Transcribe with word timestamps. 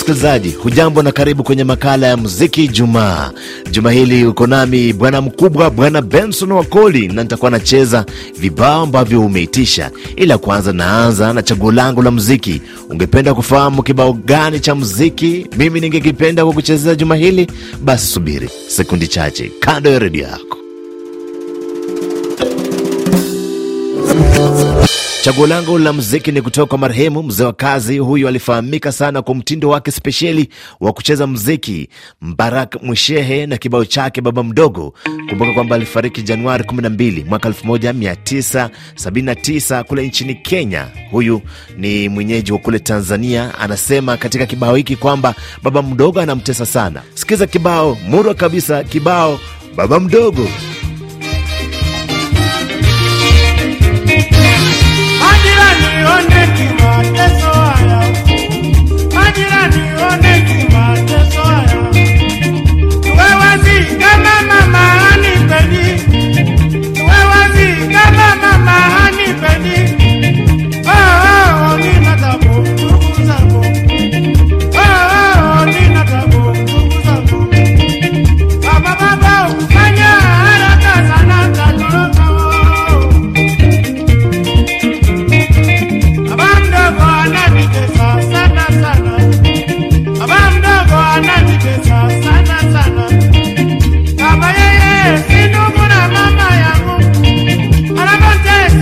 msikilizaji, 0.00 0.50
hujambo 0.50 1.02
na 1.02 1.12
karibu 1.12 1.42
kwenye 1.44 1.64
makala 1.64 2.06
ya 2.06 2.16
muziki 2.16 2.68
Jumaa. 2.68 3.30
Juma 3.70 3.90
hili 3.92 4.26
uko 4.26 4.46
nami 4.46 4.92
bwana 4.92 5.20
mkubwa, 5.20 5.70
bwana 5.70 6.02
Benson 6.02 6.52
Wakoli, 6.52 7.08
na 7.08 7.22
nitakuwa 7.22 7.50
nacheza 7.50 8.04
vibao 8.38 8.82
ambavyo 8.82 9.20
umeitisha. 9.20 9.90
Ila 10.16 10.38
kwanza 10.38 10.72
naanza 10.72 11.32
na 11.32 11.42
chaguo 11.42 11.72
langu 11.72 12.02
la 12.02 12.10
muziki. 12.10 12.62
Ungependa 12.90 13.34
kufahamu 13.34 13.82
kibao 13.82 14.12
gani 14.12 14.60
cha 14.60 14.74
muziki 14.74 15.46
mimi 15.56 15.80
ningekipenda 15.80 16.44
kwa 16.44 16.54
kuchezea 16.54 16.94
juma 16.94 17.16
hili? 17.16 17.46
Basi 17.84 18.06
subiri 18.06 18.50
sekundi 18.68 19.08
chache 19.08 19.52
kando 19.60 19.90
ya 19.90 19.98
redio 19.98 20.22
yako. 20.24 20.59
Chaguo 25.22 25.46
langu 25.46 25.78
la 25.78 25.92
mziki 25.92 26.32
ni 26.32 26.42
kutoka 26.42 26.66
kwa 26.66 26.78
marehemu 26.78 27.22
mzee 27.22 27.44
wa 27.44 27.52
kazi. 27.52 27.98
Huyu 27.98 28.28
alifahamika 28.28 28.92
sana 28.92 29.22
kwa 29.22 29.34
mtindo 29.34 29.68
wake 29.68 29.90
spesheli 29.90 30.48
wa 30.80 30.92
kucheza 30.92 31.26
mziki, 31.26 31.88
Mbarak 32.22 32.82
Mwishehe 32.82 33.46
na 33.46 33.56
kibao 33.56 33.84
chake 33.84 34.20
baba 34.20 34.42
mdogo. 34.44 34.94
Kumbuka 35.28 35.52
kwamba 35.52 35.76
alifariki 35.76 36.22
Januari 36.22 36.64
12 36.64 37.24
mwaka 37.28 37.48
1979 37.48 39.82
kule 39.84 40.06
nchini 40.06 40.34
Kenya. 40.34 40.88
Huyu 41.10 41.40
ni 41.78 42.08
mwenyeji 42.08 42.52
wa 42.52 42.58
kule 42.58 42.78
Tanzania. 42.78 43.58
Anasema 43.58 44.16
katika 44.16 44.46
kibao 44.46 44.74
hiki 44.76 44.96
kwamba 44.96 45.34
baba 45.62 45.82
mdogo 45.82 46.20
anamtesa 46.20 46.66
sana. 46.66 47.02
Sikiza 47.14 47.46
kibao 47.46 47.98
murwa 48.08 48.34
kabisa, 48.34 48.84
kibao 48.84 49.40
baba 49.76 50.00
mdogo. 50.00 50.48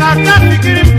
I 0.09 0.15
got 0.25 0.41
to 0.41 0.57
get 0.63 0.87
him 0.87 0.99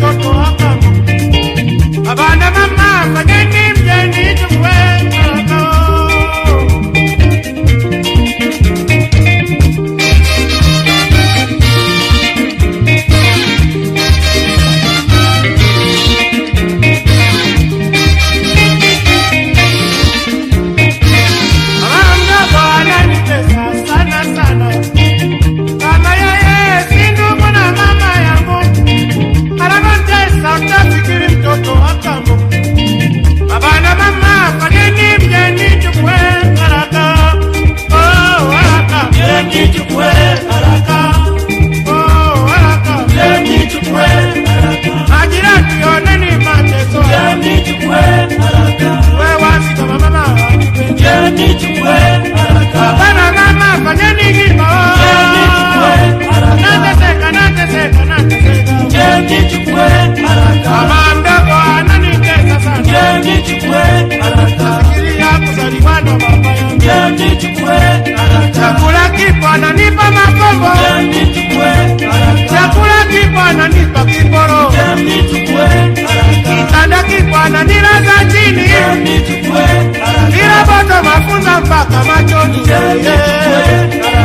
mpaka 81.90 82.04
machoni. 82.04 82.58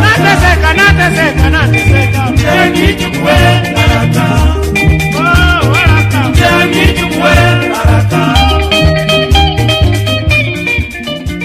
Nateseka, 0.01 0.75
nateseka, 0.75 1.51
nateseka, 1.51 2.25
Oh. 5.67 5.75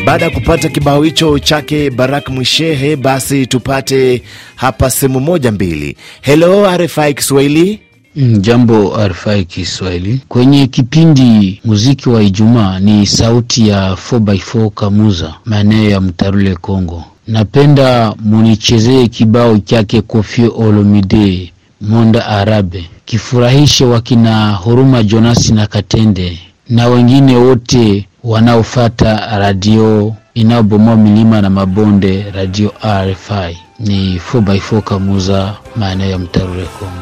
Baada 0.05 0.25
ya 0.25 0.31
kupata 0.31 0.69
kibao 0.69 1.03
hicho 1.03 1.39
chake 1.39 1.89
Barak 1.89 2.29
Mwishehe, 2.29 2.95
basi 2.95 3.47
tupate 3.47 4.21
hapa 4.55 4.89
simu 4.89 5.19
moja 5.19 5.51
mbili. 5.51 5.97
Hello 6.21 6.77
RFI 6.77 7.13
Kiswahili. 7.13 7.79
Mm, 8.19 8.41
Jambo 8.41 8.97
RFI 9.07 9.45
Kiswahili. 9.45 10.21
Kwenye 10.27 10.67
kipindi 10.67 11.61
muziki 11.65 12.09
wa 12.09 12.23
Ijumaa 12.23 12.79
ni 12.79 13.07
sauti 13.07 13.67
ya 13.67 13.91
4x4 13.95 14.69
Kamuza, 14.69 15.33
maeneo 15.45 15.89
ya 15.89 16.01
Mtarule, 16.01 16.55
Kongo. 16.55 17.03
Napenda 17.27 18.13
munichezee 18.19 19.07
kibao 19.07 19.57
chake 19.57 20.01
Koffi 20.01 20.47
Olomide, 20.57 21.53
Monda 21.81 22.25
Arabe, 22.27 22.85
kifurahishe 23.05 23.85
wakina 23.85 24.53
Huruma 24.53 25.03
Jonasi 25.03 25.53
na 25.53 25.67
Katende 25.67 26.39
na 26.69 26.87
wengine 26.87 27.35
wote 27.35 28.05
wanaofata 28.23 29.37
radio 29.39 30.15
inayobomoa 30.33 30.95
milima 30.95 31.41
na 31.41 31.49
mabonde, 31.49 32.25
radio 32.35 32.71
RFI. 32.85 33.57
Ni 33.79 34.17
4x4 34.33 34.81
Kamuza, 34.81 35.53
maeneo 35.75 36.09
ya 36.09 36.19
Mtarule, 36.19 36.63
Kongo. 36.79 36.98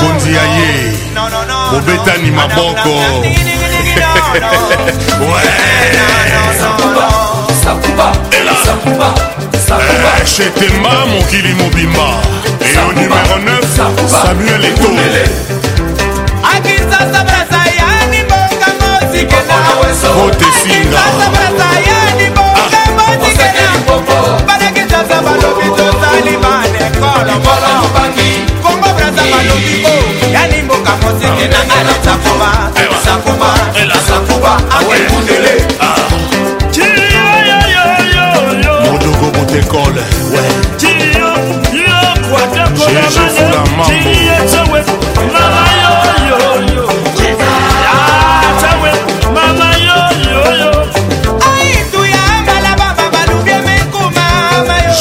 Mokonzi 0.00 0.34
ya 0.34 0.42
ye. 0.42 0.92
Mobetani 1.72 2.30
maboko. 2.30 2.90
Eh, 9.80 10.26
shetemba 10.26 11.06
mokili 11.06 11.54
mobimba. 11.54 12.08
Eyo 12.60 12.92
numero 12.92 13.38
9 13.38 14.08
samuel 14.22 14.64
eto 14.64 14.88
akisasa 16.42 17.24
inangela 31.44 31.94
takuba 32.04 32.50
sakuba 33.04 33.50
sakuba 34.08 34.52
akekundele 34.78 35.52
modogo 38.90 39.38
motekole 39.38 40.02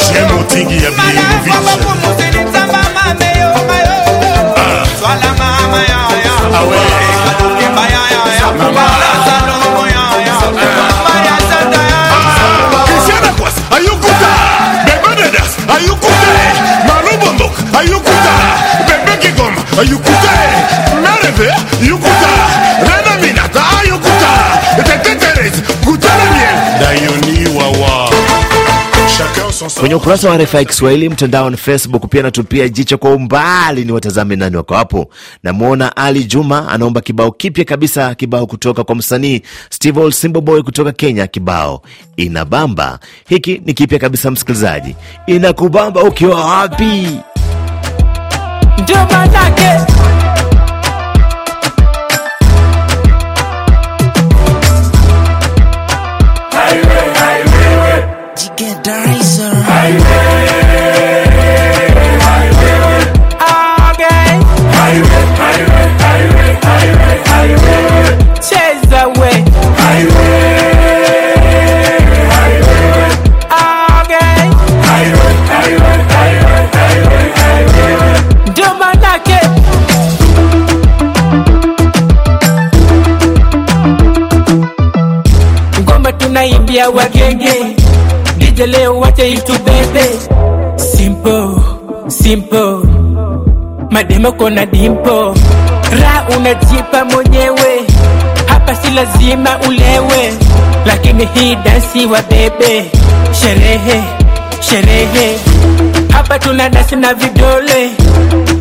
J'ai 0.09 0.21
mon 0.33 0.43
tigre 0.43 0.87
à 0.87 0.91
bien 0.91 1.21
vite. 1.43 2.16
Yukuta 19.83 20.31
mereve 21.01 21.53
yukuta 21.87 22.29
renaminata 22.87 23.63
yukuta 23.89 24.33
teteteres 24.83 25.53
gutana 25.85 26.23
miel 26.31 26.79
dayoni 26.79 27.57
wawa 27.57 28.09
Kwenye 29.79 29.95
ukurasa 29.95 30.29
wa 30.29 30.37
RFI 30.37 30.65
Kiswahili 30.65 31.09
mtandaoni 31.09 31.57
Facebook 31.57 32.07
pia 32.09 32.23
natupia 32.23 32.69
jicho 32.69 32.97
kwa 32.97 33.11
umbali, 33.11 33.85
ni 33.85 33.91
watazame 33.91 34.35
nani 34.35 34.55
wako 34.57 34.75
hapo. 34.75 35.09
Namwona 35.43 35.97
Ali 35.97 36.23
Juma 36.23 36.69
anaomba 36.69 37.01
kibao 37.01 37.31
kipya 37.31 37.65
kabisa, 37.65 38.15
kibao 38.15 38.47
kutoka 38.47 38.83
kwa 38.83 38.95
msanii 38.95 39.41
Steve 39.69 40.11
Simboboy 40.11 40.61
kutoka 40.61 40.91
Kenya, 40.91 41.27
kibao 41.27 41.81
inabamba. 42.17 42.99
Hiki 43.29 43.61
ni 43.65 43.73
kipya 43.73 43.99
kabisa, 43.99 44.31
msikilizaji, 44.31 44.95
inakubamba 45.27 46.03
ukiwa 46.03 46.45
wapi? 46.45 47.19
Dieu 48.85 48.95
my 49.09 49.27
lagué 49.33 49.86
ngoma 86.07 86.11
tunaimbia 86.19 86.89
wagenge. 86.89 87.75
DJ 88.37 88.61
leo 88.65 88.99
wache 88.99 89.31
itubebe. 89.31 90.05
Simple 90.75 91.49
simple. 92.07 92.77
Mademo 93.91 94.31
kona 94.31 94.65
dimpo. 94.65 95.35
Ra 96.01 96.25
unajipa 96.37 97.05
mwenyewe. 97.05 97.81
Hapa 98.47 98.75
si 98.75 98.89
lazima 98.91 99.59
ulewe. 99.67 100.33
Lakini 100.85 101.25
hii 101.33 101.55
dansi 101.55 102.05
wa 102.05 102.21
bebe 102.21 102.91
sherehe 103.41 104.03
sherehe. 104.59 105.37
Hapa 106.13 106.39
tuna 106.39 106.69
dansi 106.69 106.95
na 106.95 107.13
vidole. 107.13 107.91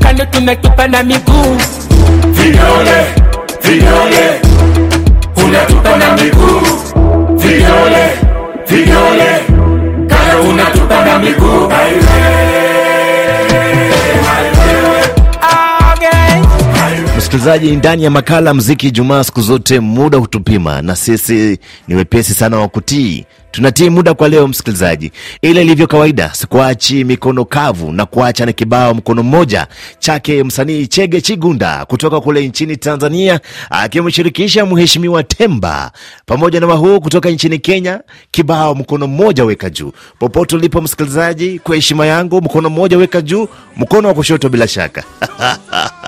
Kando 0.02 0.24
tunatupa 0.24 0.86
na 0.86 1.02
miguu. 1.02 1.56
Vidole 2.32 3.06
vidole. 3.62 4.40
Unatupa 5.44 5.96
na 5.96 6.12
miguu 6.16 6.65
vidole 7.66 8.18
vidole 8.68 9.35
Msikilizaji, 17.36 17.76
ndani 17.76 18.04
ya 18.04 18.10
makala 18.10 18.54
mziki 18.54 18.90
Jumaa, 18.90 19.24
siku 19.24 19.40
zote 19.42 19.80
muda 19.80 20.18
hutupima, 20.18 20.82
na 20.82 20.96
sisi 20.96 21.58
ni 21.88 21.94
wepesi 21.94 22.34
sana 22.34 22.56
wa 22.58 22.68
kutii. 22.68 23.24
Tunatii 23.50 23.90
muda 23.90 24.14
kwa 24.14 24.28
leo, 24.28 24.48
msikilizaji, 24.48 25.12
ila 25.42 25.60
ilivyo 25.60 25.86
kawaida, 25.86 26.30
sikuachi 26.34 27.04
mikono 27.04 27.44
kavu 27.44 27.92
na 27.92 28.06
kuacha 28.06 28.46
na 28.46 28.52
kibao 28.52 28.94
mkono 28.94 29.22
mmoja 29.22 29.66
chake 29.98 30.44
msanii 30.44 30.86
Chege 30.86 31.20
Chigunda 31.20 31.84
kutoka 31.84 32.20
kule 32.20 32.48
nchini 32.48 32.76
Tanzania, 32.76 33.40
akimshirikisha 33.70 34.66
Mheshimiwa 34.66 35.22
Temba 35.22 35.92
pamoja 36.26 36.60
na 36.60 36.66
wahuu 36.66 37.00
kutoka 37.00 37.30
nchini 37.30 37.58
Kenya. 37.58 38.00
Kibao 38.30 38.74
mkono 38.74 39.06
mmoja 39.06 39.44
weka 39.44 39.70
juu. 39.70 39.92
Popote 40.18 40.56
ulipo 40.56 40.80
msikilizaji, 40.80 41.58
kwa 41.58 41.74
heshima 41.76 42.06
yangu, 42.06 42.40
mkono 42.42 42.70
mmoja 42.70 42.98
weka 42.98 43.20
juu, 43.20 43.48
mkono 43.76 44.08
wa 44.08 44.14
kushoto 44.14 44.48
bila 44.48 44.68
shaka 44.68 45.04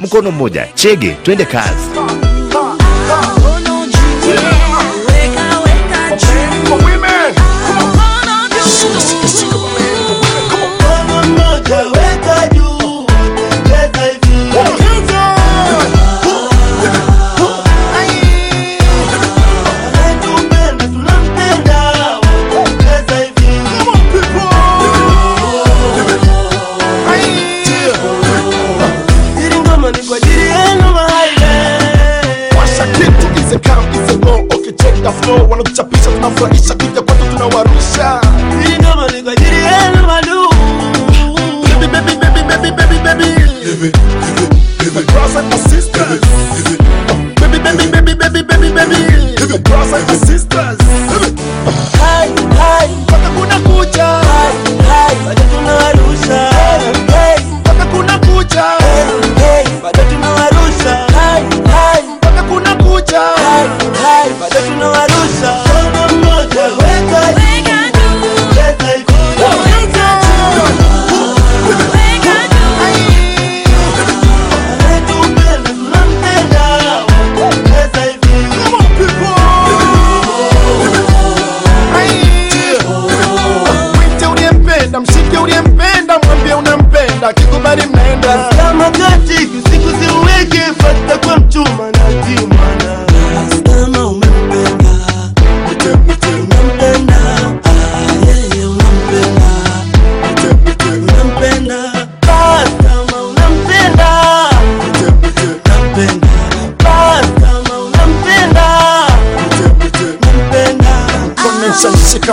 mkono 0.00 0.30
mmoja. 0.30 0.66
Chege, 0.74 1.16
twende 1.22 1.44
kazi. 1.44 2.27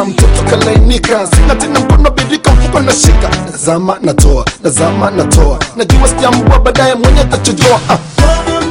Nishashika 0.04 0.06
mtoto 0.06 0.50
kalainika, 0.58 1.28
sina 1.28 1.56
tena 1.56 1.80
mkono 1.80 2.12
birika, 2.12 2.52
mfuko 2.52 2.80
nashika, 2.80 3.30
nazama 3.52 3.98
natoa, 4.02 4.46
nazama 4.64 5.12
natoa, 5.12 5.60
najua 5.76 6.08
sijambua, 6.08 6.60
baadaye 6.60 6.96
mwenye 6.96 7.20
atachojoa 7.22 7.80
ah. 7.90 7.98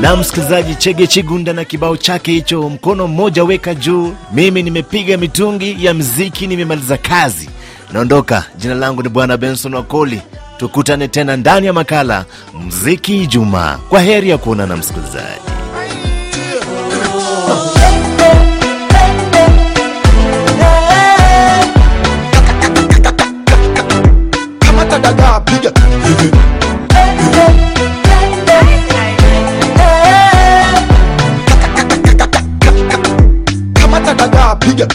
na 0.01 0.17
msikilizaji 0.17 0.75
Chege 0.75 1.07
Chigunda 1.07 1.53
na 1.53 1.65
kibao 1.65 1.97
chake 1.97 2.33
hicho, 2.33 2.63
mkono 2.69 3.07
mmoja 3.07 3.45
weka 3.45 3.75
juu. 3.75 4.15
Mimi 4.33 4.63
nimepiga 4.63 5.17
mitungi 5.17 5.85
ya 5.85 5.95
mziki, 5.95 6.47
nimemaliza 6.47 6.97
kazi, 6.97 7.51
naondoka. 7.93 8.45
Jina 8.59 8.75
langu 8.75 9.03
ni 9.03 9.09
Bwana 9.09 9.37
Benson 9.37 9.75
Wakoli. 9.75 10.23
Tukutane 10.57 11.09
tena 11.09 11.37
ndani 11.37 11.67
ya 11.67 11.73
makala 11.73 12.25
mziki 12.67 13.23
Ijumaa. 13.23 13.79
Kwa 13.89 14.01
heri 14.01 14.31
ya 14.31 14.39
kuonana 14.39 14.77
msikilizaji. 14.77 15.54
daga 25.05 25.41
piga 25.45 25.71
Kamata 33.75 34.15
daga 34.15 34.57
piga 34.57 34.87